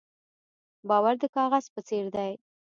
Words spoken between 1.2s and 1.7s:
د کاغذ